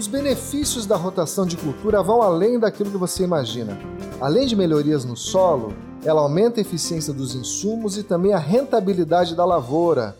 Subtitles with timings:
[0.00, 3.78] Os benefícios da rotação de cultura vão além daquilo que você imagina.
[4.18, 9.36] Além de melhorias no solo, ela aumenta a eficiência dos insumos e também a rentabilidade
[9.36, 10.16] da lavoura.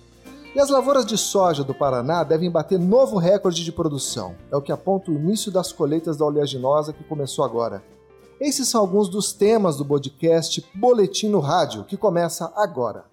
[0.55, 4.35] E as lavouras de soja do Paraná devem bater novo recorde de produção.
[4.53, 7.83] É o que aponta o início das colheitas da oleaginosa que começou agora.
[8.39, 13.10] Esses são alguns dos temas do podcast Boletim no Rádio, que começa agora.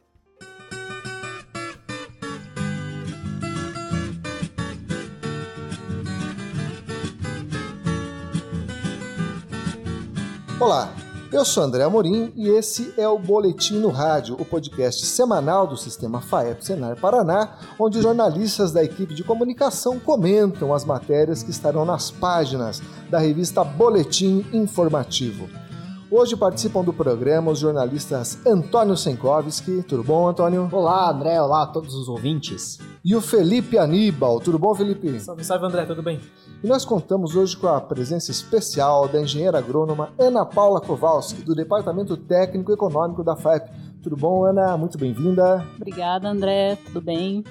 [10.59, 10.91] Olá,
[11.31, 15.77] eu sou André Amorim e esse é o Boletim no Rádio, o podcast semanal do
[15.77, 21.85] Sistema FAEP Senar Paraná, onde jornalistas da equipe de comunicação comentam as matérias que estarão
[21.85, 25.47] nas páginas da revista Boletim Informativo.
[26.09, 29.83] Hoje participam do programa os jornalistas Antônio Senkovski.
[29.83, 30.67] Tudo bom, Antônio?
[30.71, 31.39] Olá, André.
[31.39, 32.79] Olá a todos os ouvintes.
[33.05, 34.39] E o Felipe Aníbal.
[34.39, 35.19] Tudo bom, Felipe?
[35.19, 35.85] Salve, salve, André.
[35.85, 36.19] Tudo bem?
[36.63, 41.53] E nós contamos hoje com a presença especial da engenheira agrônoma Ana Paula Kowalski, do
[41.53, 43.69] Departamento Técnico Econômico da FAEP.
[44.01, 44.75] Tudo bom, Ana?
[44.75, 45.63] Muito bem-vinda.
[45.75, 46.75] Obrigada, André.
[46.77, 47.43] Tudo bem?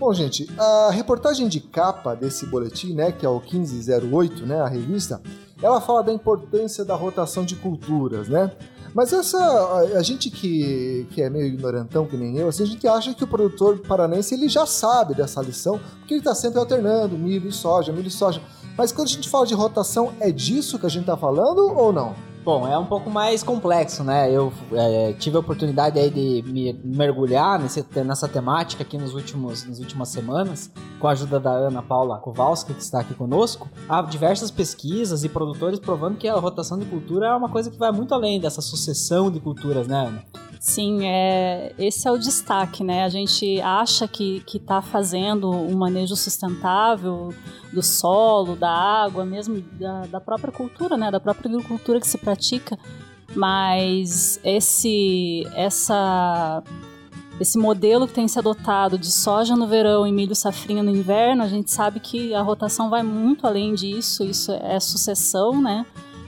[0.00, 4.66] Bom, gente, a reportagem de capa desse boletim, né, que é o 1508, né, a
[4.66, 5.22] revista,
[5.62, 8.50] ela fala da importância da rotação de culturas, né?
[8.94, 12.66] Mas essa, a, a, gente que, que é meio ignorantão, que nem eu, assim, a
[12.66, 16.60] gente acha que o produtor paranense ele já sabe dessa lição, porque ele está sempre
[16.60, 18.40] alternando milho e soja, milho e soja.
[18.78, 21.92] Mas quando a gente fala de rotação, é disso que a gente está falando ou
[21.92, 22.14] não?
[22.44, 24.30] Bom, é um pouco mais complexo, né?
[24.30, 29.64] Eu é, tive a oportunidade aí de me mergulhar nesse, nessa temática aqui nos últimos,
[29.66, 33.66] nas últimas semanas, com a ajuda da Ana Paula Kowalski, que está aqui conosco.
[33.88, 37.78] Há diversas pesquisas e produtores provando que a rotação de cultura é uma coisa que
[37.78, 40.22] vai muito além dessa sucessão de culturas, né, Ana?
[40.60, 43.04] Sim, é, esse é o destaque, né?
[43.04, 47.34] A gente acha que está fazendo um manejo sustentável
[47.72, 51.10] do solo, da água, mesmo da, da própria cultura, né?
[51.10, 52.78] Da própria agricultura que se pratica,
[53.34, 56.62] mas esse, essa,
[57.40, 61.42] esse modelo que tem se adotado de soja no verão e milho safrinha no inverno,
[61.42, 65.84] a gente sabe que a rotação vai muito além disso, isso é sucessão, né?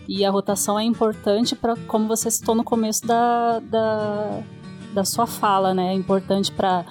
[0.09, 4.43] E a rotação é importante para, como você citou no começo da, da,
[4.94, 5.93] da sua fala, né?
[5.93, 6.84] É importante para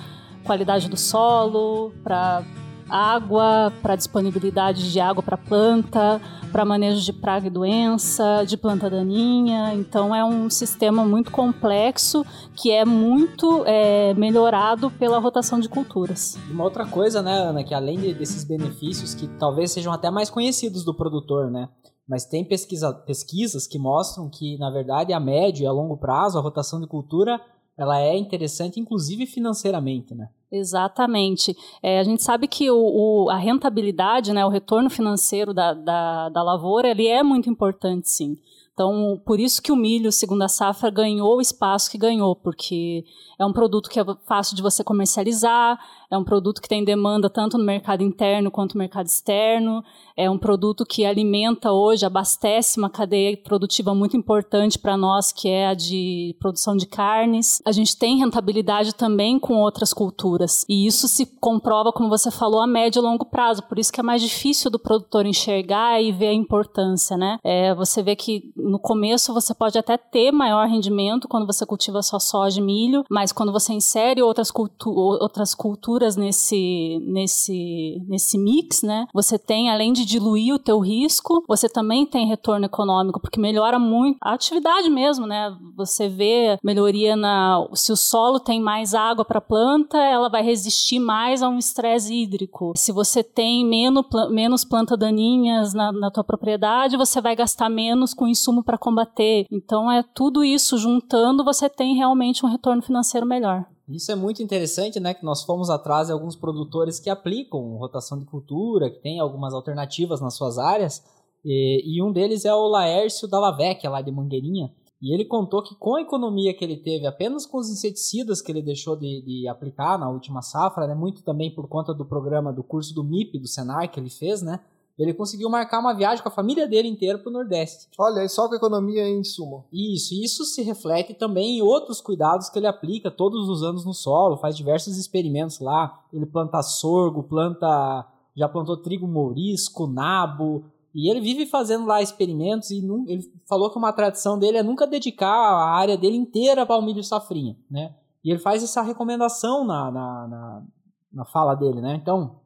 [0.44, 2.44] qualidade do solo, para
[2.90, 6.22] água, para disponibilidade de água para planta,
[6.52, 9.74] para manejo de praga e doença, de planta daninha.
[9.74, 16.38] Então é um sistema muito complexo que é muito é, melhorado pela rotação de culturas.
[16.50, 20.86] Uma outra coisa, né, Ana, que além desses benefícios que talvez sejam até mais conhecidos
[20.86, 21.70] do produtor, né?
[22.08, 26.38] Mas tem pesquisa, pesquisas que mostram que, na verdade, a médio e a longo prazo,
[26.38, 27.42] a rotação de cultura
[27.78, 30.30] ela é interessante, inclusive financeiramente, né?
[30.52, 31.56] Exatamente.
[31.84, 36.30] É, a gente sabe que o, o, a rentabilidade, né, o retorno financeiro da, da,
[36.30, 38.38] da lavoura, ele é muito importante, sim.
[38.74, 43.06] Então, por isso que o milho, segundo a safra, ganhou o espaço que ganhou, porque
[43.40, 45.80] é um produto que é fácil de você comercializar,
[46.10, 49.84] é um produto que tem demanda tanto no mercado interno quanto no mercado externo,
[50.16, 55.50] é um produto que alimenta hoje, abastece uma cadeia produtiva muito importante para nós, que
[55.50, 57.62] é a de produção de carnes.
[57.66, 62.62] A gente tem rentabilidade também com outras culturas, e isso se comprova, como você falou,
[62.62, 66.12] a médio e longo prazo, por isso que é mais difícil do produtor enxergar e
[66.12, 67.38] ver a importância, né?
[67.44, 72.02] É, você vê que no começo você pode até ter maior rendimento quando você cultiva
[72.02, 78.38] só soja e milho, mas quando você insere outras, cultu outras culturas nesse, nesse, nesse
[78.38, 83.20] mix, né, você tem, além de diluir o teu risco, você também tem retorno econômico,
[83.20, 85.56] porque melhora muito a atividade mesmo, né?
[85.76, 87.66] Você vê melhoria na...
[87.74, 91.58] Se o solo tem mais água para a planta, ela vai resistir mais a um
[91.58, 92.74] estresse hídrico.
[92.76, 98.14] Se você tem menos, menos planta daninhas na, na tua propriedade, você vai gastar menos
[98.14, 99.46] com insumo para combater.
[99.52, 103.66] Então é tudo isso juntando, você tem realmente um retorno financeiro melhor.
[103.88, 105.14] Isso é muito interessante, né?
[105.14, 109.54] Que nós fomos atrás de alguns produtores que aplicam rotação de cultura, que tem algumas
[109.54, 111.04] alternativas nas suas áreas.
[111.44, 114.72] E, e um deles é o Laércio Dallavec, lá de Mangueirinha.
[115.02, 118.52] E ele contou que com a economia que ele teve, apenas com os inseticidas que
[118.52, 122.52] ele deixou de, de, aplicar na última safra, né, muito também por conta do programa
[122.52, 124.62] do curso do MIP, do Senar, que ele fez, né,
[124.98, 127.90] ele conseguiu marcar uma viagem com a família dele inteira para o Nordeste.
[127.98, 129.66] Olha, e só com a economia em sumo.
[129.72, 133.94] Isso, isso se reflete também em outros cuidados que ele aplica todos os anos no
[133.94, 136.02] solo, faz diversos experimentos lá.
[136.14, 138.08] Ele planta sorgo, planta.
[138.36, 140.64] já plantou trigo mourisco, nabo.
[140.94, 142.78] E ele vive fazendo lá experimentos e
[143.08, 146.82] ele falou que uma tradição dele é nunca dedicar a área dele inteira para o
[146.82, 147.94] milho safrinha, né?
[148.24, 150.64] E ele faz essa recomendação na, na, na,
[151.12, 152.00] na fala dele, né?
[152.02, 152.38] Então,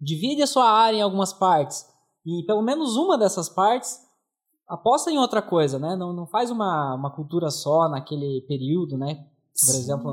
[0.00, 1.86] Divide a sua área em algumas partes.
[2.24, 4.00] e pelo menos uma dessas partes
[4.66, 5.96] aposta em outra coisa, né?
[5.96, 9.26] Não, não faz uma, uma cultura só naquele período, né?
[9.52, 9.78] Por Sim.
[9.78, 10.12] exemplo,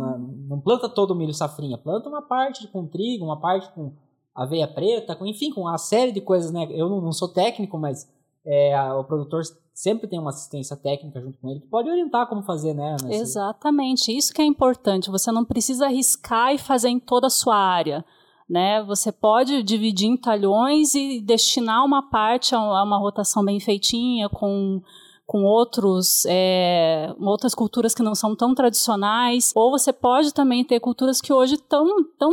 [0.50, 3.94] não planta todo o milho safrinha, planta uma parte com trigo, uma parte com
[4.36, 6.68] aveia preta, com, enfim, com uma série de coisas, né?
[6.72, 8.10] Eu não, não sou técnico, mas
[8.46, 9.44] é, o produtor
[9.74, 12.96] sempre tem uma assistência técnica junto com ele que pode orientar como fazer, né?
[13.04, 13.22] Nesse...
[13.22, 15.12] Exatamente, isso que é importante.
[15.12, 18.04] Você não precisa arriscar e fazer em toda a sua área.
[18.50, 18.82] Né?
[18.84, 24.82] Você pode dividir em talhões e destinar uma parte a uma rotação bem feitinha, com
[25.28, 30.80] com outros, é, outras culturas que não são tão tradicionais, ou você pode também ter
[30.80, 31.86] culturas que hoje estão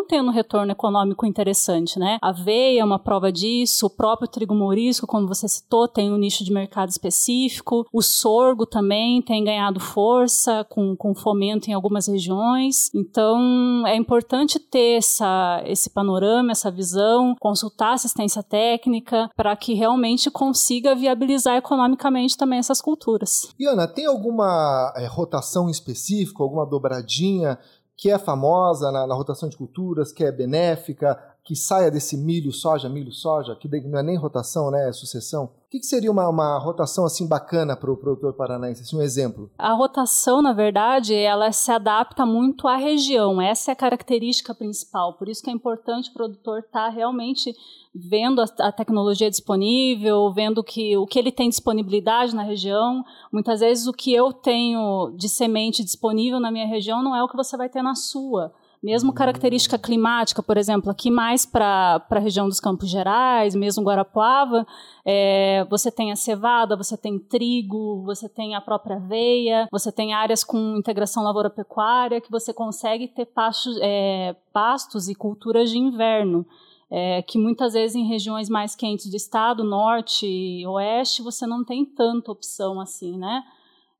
[0.08, 2.18] tendo retorno econômico interessante, né?
[2.22, 6.16] A aveia é uma prova disso, o próprio trigo morisco, como você citou, tem um
[6.16, 12.06] nicho de mercado específico, o sorgo também tem ganhado força com, com fomento em algumas
[12.06, 19.74] regiões, então é importante ter essa, esse panorama, essa visão, consultar assistência técnica para que
[19.74, 23.48] realmente consiga viabilizar economicamente também essas culturas.
[23.58, 27.58] E Ana, tem alguma é, rotação específica, alguma dobradinha
[27.96, 32.50] que é famosa na, na, rotação de culturas, que é benéfica, que saia desse milho,
[32.50, 35.44] soja, milho, soja, que não é nem rotação, né, é sucessão?
[35.44, 38.80] O que, que seria uma, uma, rotação assim bacana para o produtor paranaense?
[38.80, 39.50] Assim, um exemplo?
[39.58, 43.42] A rotação, na verdade, ela se adapta muito à região.
[43.42, 45.18] Essa é a característica principal.
[45.18, 47.54] Por isso que é importante o produtor estar tá realmente
[47.94, 53.04] vendo a, a, tecnologia disponível, vendo que, o que ele tem disponibilidade na região.
[53.32, 57.28] Muitas vezes o que eu tenho de semente disponível na minha região não é o
[57.28, 58.52] que você vai ter na sua.
[58.84, 64.66] Mesmo característica climática, por exemplo, aqui mais para a região dos Campos Gerais, mesmo Guarapuava,
[65.06, 70.12] é, você tem a cevada, você tem trigo, você tem a própria aveia, você tem
[70.12, 76.44] áreas com integração lavoura-pecuária que você consegue ter pastos, é, pastos e culturas de inverno
[76.90, 81.64] é, que muitas vezes em regiões mais quentes do estado, norte e oeste, você não
[81.64, 83.42] tem tanta opção assim, né?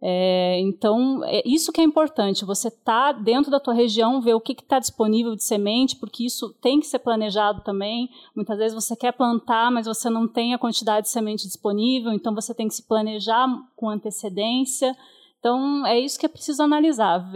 [0.02, 4.40] É, então, é isso que é importante, você tá dentro da tua região, ver o
[4.40, 8.10] que está disponível de semente, porque isso tem que ser planejado também.
[8.36, 12.34] Muitas vezes você quer plantar, mas você não tem a quantidade de semente disponível, então
[12.34, 14.94] você tem que se planejar com antecedência.
[15.38, 17.30] Então, é isso que é preciso analisar.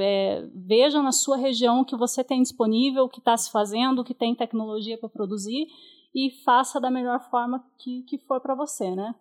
[0.55, 4.05] veja na sua região o que você tem disponível, o que está se fazendo, o
[4.05, 5.69] que tem tecnologia para produzir
[6.15, 9.15] e faça da melhor forma que, que for para você, né?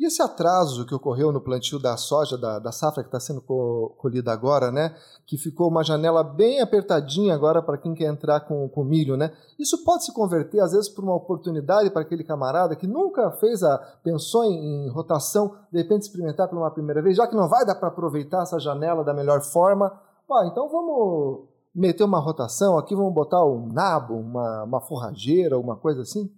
[0.00, 3.42] E esse atraso que ocorreu no plantio da soja, da, da safra que está sendo
[3.98, 4.96] colhida agora, né?
[5.26, 9.30] Que ficou uma janela bem apertadinha agora para quem quer entrar com, com milho, né?
[9.58, 13.62] Isso pode se converter, às vezes, por uma oportunidade para aquele camarada que nunca fez
[13.62, 13.76] a.
[14.02, 17.66] pensou em, em rotação, de repente experimentar pela uma primeira vez, já que não vai
[17.66, 19.92] dar para aproveitar essa janela da melhor forma.
[20.46, 26.00] Então vamos meter uma rotação aqui, vamos botar um nabo, uma, uma forrageira, alguma coisa
[26.00, 26.32] assim?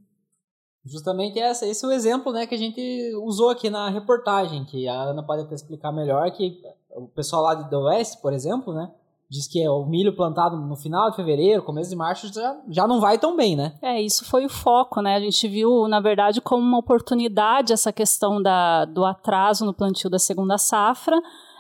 [0.85, 4.89] Justamente essa, esse é o exemplo né, que a gente usou aqui na reportagem, que
[4.89, 8.91] a Ana pode até explicar melhor, que o pessoal lá do Oeste, por exemplo, né,
[9.33, 13.01] diz que o milho plantado no final de fevereiro, começo de março, já, já não
[13.01, 13.79] vai tão bem, né?
[13.81, 15.17] É, isso foi o foco, né?
[15.17, 20.11] A gente viu, na verdade, como uma oportunidade essa questão da, do atraso no plantio
[20.11, 21.19] da segunda safra,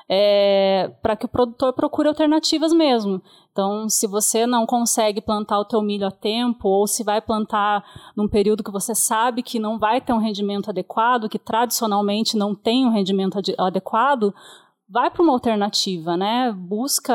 [0.08, 3.22] é, para que o produtor procure alternativas mesmo.
[3.52, 7.84] Então, se você não consegue plantar o teu milho a tempo, ou se vai plantar
[8.16, 12.54] num período que você sabe que não vai ter um rendimento adequado, que tradicionalmente não
[12.54, 14.34] tem um rendimento adequado,
[14.92, 16.52] vai para uma alternativa, né?
[16.52, 17.14] Busca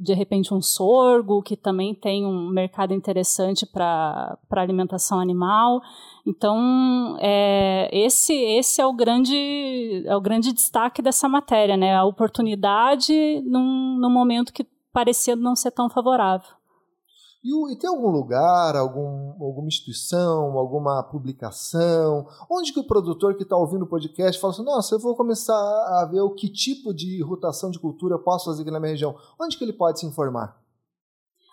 [0.00, 5.80] de repente um sorgo que também tem um mercado interessante para alimentação animal.
[6.26, 11.94] Então é, esse esse é o grande é o grande destaque dessa matéria, né?
[11.94, 16.63] A oportunidade num, num momento que parecia não ser tão favorável.
[17.44, 23.42] E, e, tem algum lugar, algum, alguma instituição, alguma publicação, onde que o produtor que
[23.42, 26.94] está ouvindo o podcast fala assim, nossa, eu vou começar a ver o que tipo
[26.94, 29.14] de rotação de cultura eu posso fazer aqui na minha região.
[29.38, 30.56] Onde que ele pode se informar?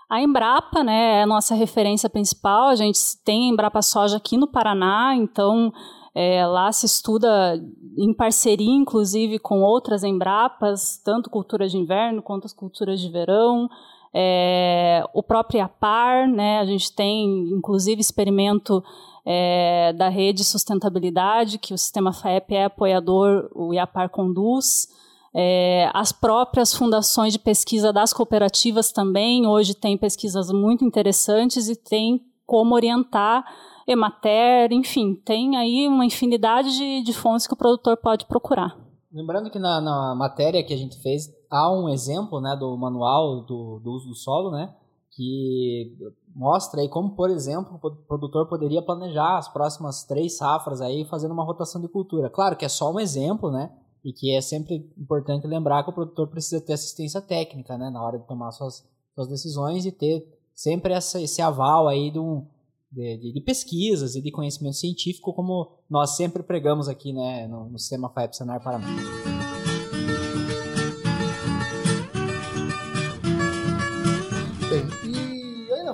[0.10, 2.69] A Embrapa, né, é a nossa referência principal.
[2.69, 5.74] A gente tem a Embrapa Soja aqui no Paraná, então
[6.15, 7.55] é, lá se estuda
[7.98, 13.69] em parceria, inclusive, com outras Embrapas, tanto culturas de inverno quanto as culturas de verão.
[14.13, 18.84] É, o próprio APAR, né, a gente tem, inclusive, experimento
[19.25, 24.88] é, da rede sustentabilidade, que o sistema FAEP é apoiador, o IAPAR conduz.
[25.34, 31.75] É, as próprias fundações de pesquisa das cooperativas também, hoje tem pesquisas muito interessantes e
[31.75, 33.46] tem como orientar
[33.88, 38.77] Emater, enfim, tem aí uma infinidade de, de fontes que o produtor pode procurar.
[39.13, 43.41] Lembrando que na, na, matéria que a gente fez há um exemplo né, do manual
[43.41, 44.74] do, do uso do solo, né?
[45.12, 45.94] que
[46.34, 51.34] mostra aí como, por exemplo, o produtor poderia planejar as próximas três safras aí fazendo
[51.34, 52.30] uma rotação de cultura.
[52.30, 53.72] Claro que é só um exemplo, né?
[54.03, 57.89] E que é sempre importante lembrar que o produtor precisa ter assistência técnica, né?
[57.89, 60.25] Na hora de tomar suas, suas decisões e ter
[60.56, 62.48] sempre essa, esse aval aí de, um,
[62.91, 67.48] de, de, pesquisas e de conhecimento científico, como nós sempre pregamos aqui, né?
[67.48, 68.88] No, no sistema FAEP Senar Paraná.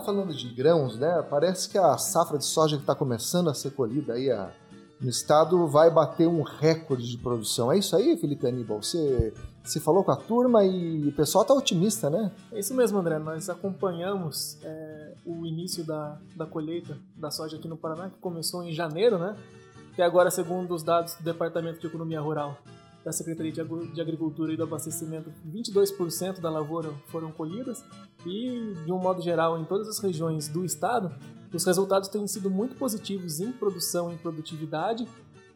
[0.07, 1.21] falando de grãos, né?
[1.29, 4.53] Parece que a safra de soja que está começando a ser colhida aí a,
[5.01, 7.69] no estado vai bater um recorde de produção.
[7.69, 8.81] É isso aí, Felipe Aníbal?
[8.81, 9.33] Você,
[9.67, 12.31] você falou com a turma e o pessoal está otimista, né?
[12.51, 13.19] É isso mesmo, André.
[13.19, 18.63] Nós acompanhamos é, o início da, da colheita da soja aqui no Paraná, que começou
[18.63, 19.35] em janeiro, né?
[19.97, 22.57] E agora, segundo os dados do Departamento de Economia Rural,
[23.03, 27.83] da Secretaria de Agricultura e do Abastecimento, 22% da lavoura foram colhidas
[28.25, 31.13] e, de um modo geral, em todas as regiões do estado,
[31.53, 35.07] os resultados têm sido muito positivos em produção e produtividade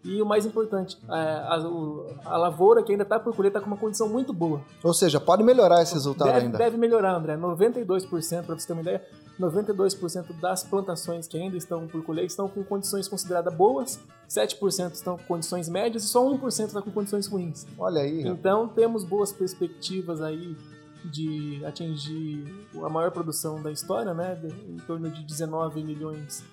[0.03, 3.59] e o mais importante, a, é, a, a lavoura que ainda está por colher está
[3.59, 4.61] com uma condição muito boa.
[4.83, 6.57] Ou seja, pode melhorar esse resultado deve, ainda.
[6.57, 7.37] Deve melhorar, André.
[7.37, 9.05] 92%, para você ter uma ideia,
[9.39, 15.17] 92% das plantações que ainda estão por colher estão com condições consideradas boas, 7% estão
[15.17, 17.67] com condições médias e só 1% está com condições ruins.
[17.77, 18.27] Olha aí.
[18.27, 20.57] Então temos boas perspectivas aí
[21.05, 26.43] de atingir a maior produção da história, né, em torno de 19 milhões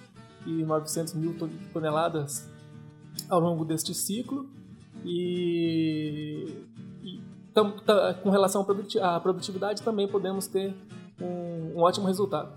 [0.47, 1.37] e 900 mil
[1.73, 2.49] toneladas
[3.29, 4.49] ao longo deste ciclo
[5.05, 6.47] e,
[7.03, 7.21] e
[7.55, 8.67] tam, tam, com relação
[9.03, 10.75] à produtividade também podemos ter
[11.21, 12.51] um, um, ótimo resultado.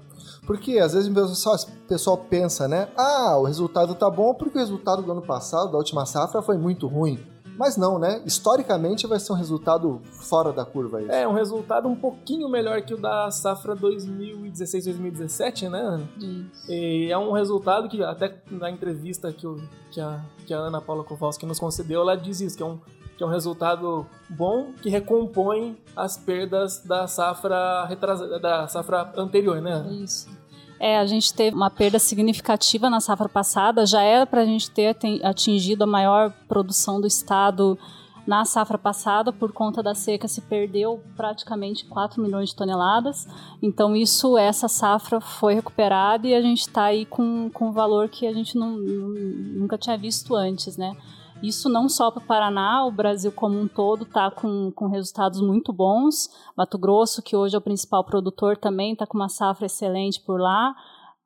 [0.45, 2.89] Porque às vezes o pessoal, o pessoal pensa, né?
[2.95, 6.57] Ah, o resultado tá bom porque o resultado do ano passado, da última safra, foi
[6.57, 7.19] muito ruim.
[7.61, 8.23] Mas não, né?
[8.25, 11.07] Historicamente vai ser um resultado fora da curva aí.
[11.07, 16.01] É, um resultado um pouquinho melhor que o da safra 2016-2017, né?
[16.17, 16.71] Isso.
[16.71, 20.81] E é um resultado que até na entrevista que, eu, que, a, que a Ana
[20.81, 22.79] Paula Kowalski nos concedeu, ela diz isso, que é um
[23.15, 29.61] que é um resultado bom que recompõe as perdas da safra retrasada, da safra anterior,
[29.61, 29.87] né?
[29.91, 30.27] Isso.
[30.83, 34.71] É, a gente teve uma perda significativa na safra passada, já era para a gente
[34.71, 37.77] ter atingido a maior produção do estado
[38.25, 43.27] na safra passada, por conta da seca, se perdeu praticamente 4 milhões de toneladas.
[43.61, 48.09] Então, isso, essa safra foi recuperada e a gente está aí com, com um valor
[48.09, 50.97] que a gente não, nunca tinha visto antes, né?
[51.41, 55.41] Isso não só para o Paraná, o Brasil como um todo está com, com resultados
[55.41, 56.29] muito bons.
[56.55, 60.39] Mato Grosso, que hoje é o principal produtor, também está com uma safra excelente por
[60.39, 60.75] lá,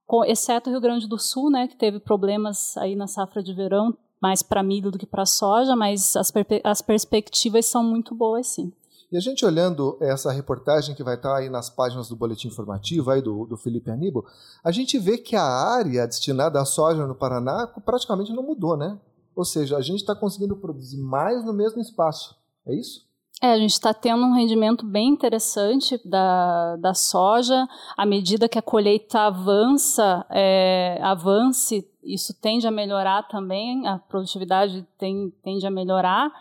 [0.07, 3.53] com, exceto o Rio Grande do Sul, né, que teve problemas aí na safra de
[3.53, 6.31] verão, mais para milho do que para soja, mas as,
[6.63, 8.71] as perspectivas são muito boas, sim.
[9.11, 13.11] E a gente olhando essa reportagem que vai estar aí nas páginas do boletim informativo
[13.11, 14.25] aí do, do Felipe Aníbal,
[14.63, 18.97] a gente vê que a área destinada à soja no Paraná praticamente não mudou, né?
[19.35, 22.35] Ou seja, a gente está conseguindo produzir mais no mesmo espaço.
[22.65, 23.05] É isso?
[23.41, 27.67] É, a gente está tendo um rendimento bem interessante da, da soja.
[27.97, 34.87] À medida que a colheita avança, é, avance, isso tende a melhorar também, a produtividade
[34.97, 36.31] tem, tende a melhorar.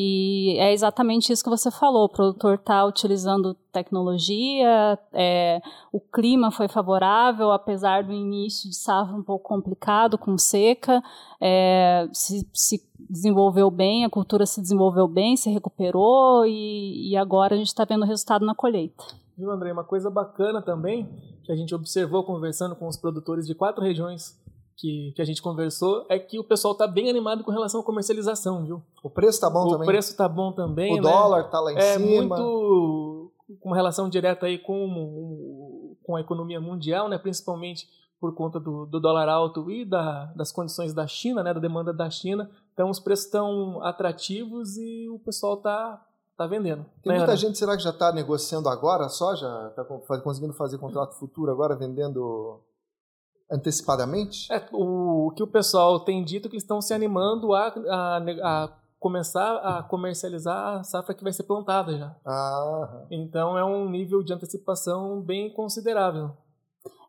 [0.00, 2.04] E é exatamente isso que você falou.
[2.04, 5.60] O produtor está utilizando tecnologia, é,
[5.92, 11.02] o clima foi favorável, apesar do início de safra um pouco complicado, com seca,
[11.40, 17.56] é, se, se, desenvolveu bem, a cultura se desenvolveu bem, se recuperou e, e agora
[17.56, 19.02] a gente está vendo o resultado na colheita.
[19.36, 19.72] Viu, André?
[19.72, 21.08] Uma coisa bacana também
[21.42, 24.38] que a gente observou conversando com os produtores de quatro regiões
[24.78, 27.84] que, que a gente conversou é que o pessoal está bem animado com relação à
[27.84, 28.82] comercialização, viu?
[29.02, 29.88] O preço está bom o também?
[29.88, 31.02] O preço está bom também, O né?
[31.02, 32.04] dólar está lá em é cima.
[32.04, 37.18] É muito com relação direta aí com, com a economia mundial, né?
[37.18, 37.88] Principalmente
[38.20, 41.52] por conta do, do dólar alto e da, das condições da China, né?
[41.52, 42.48] Da demanda da China.
[42.72, 46.00] Então os preços estão atrativos e o pessoal está
[46.36, 46.86] tá vendendo.
[47.02, 49.34] Tem né, muita gente, será que já está negociando agora só?
[49.34, 49.84] Já está
[50.22, 52.60] conseguindo fazer contrato futuro agora, vendendo
[53.50, 54.52] antecipadamente?
[54.52, 57.68] É, o, o que o pessoal tem dito é que eles estão se animando a,
[57.68, 62.16] a, a, começar a comercializar a safra que vai ser plantada já.
[62.26, 63.06] Ah.
[63.10, 66.36] Então é um nível de antecipação bem considerável.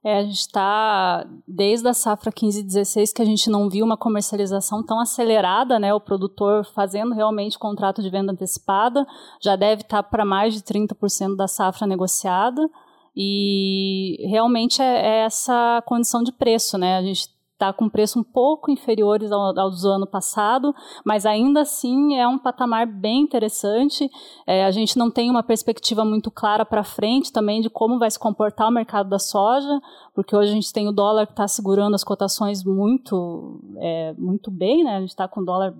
[0.01, 3.83] É, a gente está, desde a safra 15 e 16, que a gente não viu
[3.83, 5.93] uma comercialização tão acelerada, né?
[5.93, 9.05] O produtor fazendo realmente contrato de venda antecipada,
[9.41, 12.69] já deve estar tá para mais de 30% da safra negociada.
[13.15, 16.97] E realmente é, é essa condição de preço, né?
[16.97, 20.73] A gente está com preço um pouco inferiores ao, aos do ano passado,
[21.03, 24.09] mas ainda assim é um patamar bem interessante.
[24.47, 28.09] É, a gente não tem uma perspectiva muito clara para frente também de como vai
[28.09, 29.81] se comportar o mercado da soja,
[30.15, 34.49] porque hoje a gente tem o dólar que está segurando as cotações muito, é, muito
[34.49, 34.95] bem, né?
[34.95, 35.75] A gente está com o dólar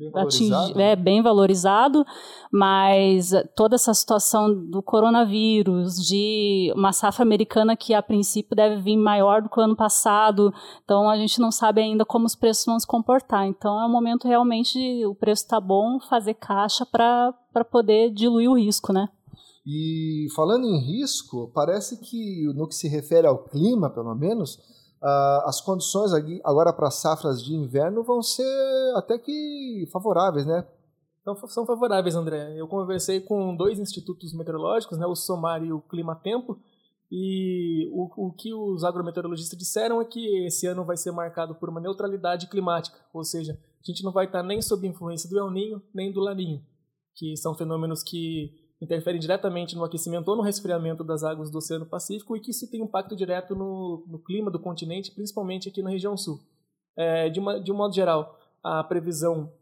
[0.00, 0.80] Bem valorizado.
[0.80, 2.06] é bem valorizado,
[2.50, 8.96] mas toda essa situação do coronavírus, de uma safra americana que a princípio deve vir
[8.96, 12.64] maior do que o ano passado, então a gente não sabe ainda como os preços
[12.64, 13.46] vão se comportar.
[13.46, 17.34] Então é um momento realmente o preço está bom, fazer caixa para
[17.70, 19.06] poder diluir o risco, né?
[19.66, 24.58] E falando em risco, parece que no que se refere ao clima, pelo menos,
[25.02, 26.12] Uh, as condições
[26.44, 28.44] agora para safras de inverno vão ser
[28.96, 30.66] até que favoráveis, né?
[31.22, 32.54] Então, são favoráveis, André.
[32.56, 36.58] Eu conversei com dois institutos meteorológicos, né, o SOMAR e o Clima Tempo,
[37.10, 41.68] e o, o que os agrometeorologistas disseram é que esse ano vai ser marcado por
[41.68, 45.50] uma neutralidade climática, ou seja, a gente não vai estar nem sob influência do El
[45.50, 46.62] Ninho nem do Laninho,
[47.14, 51.86] que são fenômenos que interferem diretamente no aquecimento ou no resfriamento das águas do Oceano
[51.86, 55.90] Pacífico e que isso tem impacto direto no, no clima do continente, principalmente aqui na
[55.90, 56.40] região sul.
[56.96, 59.52] É, de, uma, de um modo geral, a previsão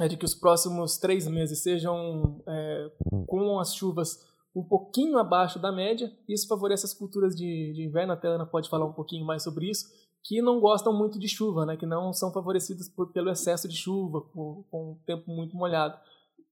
[0.00, 2.90] é de que os próximos três meses sejam é,
[3.26, 6.12] com as chuvas um pouquinho abaixo da média.
[6.28, 8.12] Isso favorece as culturas de, de inverno.
[8.12, 9.86] Até a Ana pode falar um pouquinho mais sobre isso,
[10.22, 11.76] que não gostam muito de chuva, né?
[11.76, 15.98] que não são favorecidas por, pelo excesso de chuva, com o tempo muito molhado.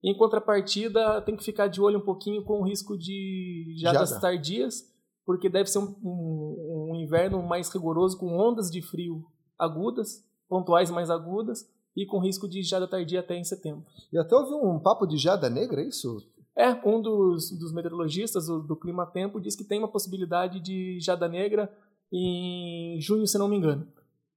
[0.02, 4.20] Em contrapartida, tem que ficar de olho um pouquinho com o risco de jadas Jada.
[4.20, 4.84] tardias,
[5.24, 9.24] porque deve ser um, um, um, inverno mais rigoroso, com ondas de frio
[9.58, 13.84] agudas, pontuais mais agudas, e com risco de jada tardia até em setembro.
[14.12, 16.18] E até houve um papo de jada negra, é isso?
[16.56, 21.00] É, um dos, dos meteorologistas do, do Clima Tempo diz que tem uma possibilidade de
[21.00, 21.70] jada negra
[22.12, 23.86] em junho, se não me engano.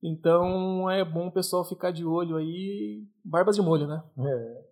[0.02, 4.02] Então é bom o pessoal ficar de olho aí, barbas de molho, né?
[4.18, 4.69] É.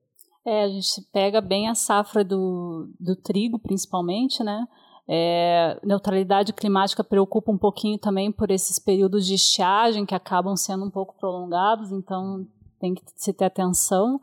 [0.47, 4.65] É, a gente pega bem a safra do, do trigo, principalmente, né?
[5.05, 10.85] É, neutralidade climática preocupa um pouquinho também por esses períodos de estiagem que acabam sendo
[10.85, 12.47] um pouco prolongados, então
[12.79, 14.21] tem que se ter atenção,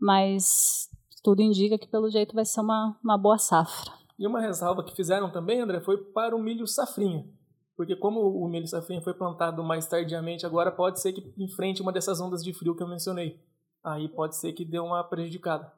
[0.00, 0.88] mas
[1.24, 3.90] tudo indica que pelo jeito vai ser uma, uma boa safra.
[4.16, 7.26] E uma ressalva que fizeram também, André, foi para o milho safrinha.
[7.76, 11.90] Porque como o milho safrinha foi plantado mais tardiamente, agora pode ser que enfrente uma
[11.90, 13.40] dessas ondas de frio que eu mencionei
[13.84, 15.70] aí pode ser que dê uma prejudicada.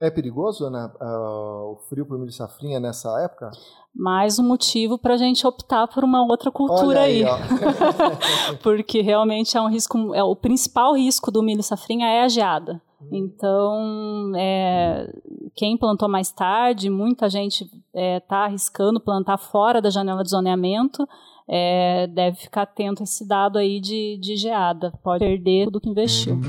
[0.00, 3.52] É perigoso, né, uh, o frio para o milho safrinha nessa época?
[3.94, 7.22] Mais um motivo para a gente optar por uma outra cultura aí.
[7.22, 7.30] aí.
[8.64, 12.82] Porque realmente é um risco, é o principal risco do milho safrinha é a geada.
[13.00, 13.08] Hum.
[13.12, 15.08] Então, é,
[15.54, 20.30] quem plantou mais tarde, muita gente está é, tá arriscando plantar fora da janela de
[20.30, 21.08] zoneamento,
[21.48, 24.92] é, deve ficar atento a esse dado aí de, de geada.
[25.00, 26.40] Pode perder tudo que investiu.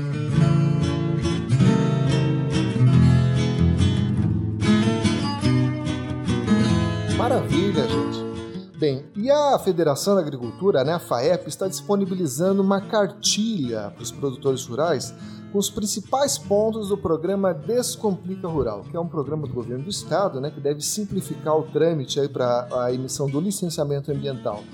[7.54, 8.76] Maravilha, gente.
[8.76, 14.10] Bem, e a Federação da Agricultura, né, a FAEP, está disponibilizando uma cartilha para os
[14.10, 15.14] produtores rurais
[15.52, 19.90] com os principais pontos do programa Descomplica Rural, que é um programa do governo do
[19.90, 24.64] estado, né, que deve simplificar o trâmite para a emissão do licenciamento ambiental.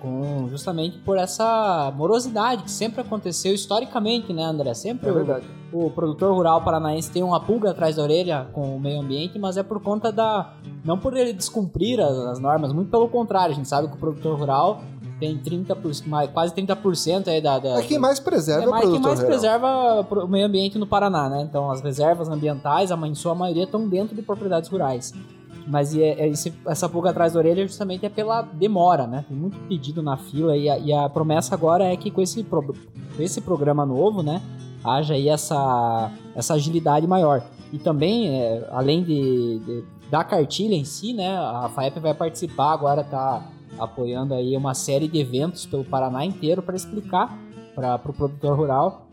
[0.00, 4.74] com justamente por essa morosidade que sempre aconteceu historicamente, né, André?
[4.74, 5.46] Sempre é verdade.
[5.46, 9.39] O, o, produtor rural paranaense tem uma pulga atrás da orelha com o meio ambiente,
[9.39, 10.53] mas é por conta da
[10.85, 13.99] não por ele descumprir as, as normas, muito pelo contrário, a gente sabe que o
[13.99, 14.81] produtor rural
[15.19, 17.81] tem 30%, mais, quase 30% aí da, da.
[17.81, 21.43] É quem mais preserva é mais, quem mais preserva o meio ambiente no Paraná, né?
[21.43, 25.13] Então as reservas ambientais, a, em sua maioria, estão dentro de propriedades rurais.
[25.67, 26.33] Mas é, é
[26.67, 29.25] essa pulga atrás da orelha justamente é pela demora, né?
[29.27, 32.43] Tem muito pedido na fila e a, e a promessa agora é que com esse,
[32.45, 32.75] pro,
[33.19, 34.43] esse programa novo, né?
[34.85, 37.42] Haja aí essa, essa agilidade maior.
[37.73, 41.37] E também, é, além de, de, da cartilha em si, né?
[41.37, 43.42] A FAEP vai participar agora, tá
[43.79, 47.37] apoiando aí uma série de eventos pelo Paraná inteiro para explicar
[47.75, 49.09] para o pro produtor rural